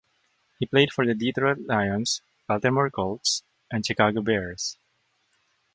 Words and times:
He 0.57 0.65
played 0.65 0.91
for 0.91 1.05
the 1.05 1.13
Detroit 1.13 1.59
Lions, 1.67 2.23
Baltimore 2.47 2.89
Colts 2.89 3.43
and 3.69 3.85
Chicago 3.85 4.23
Bears. 4.23 4.79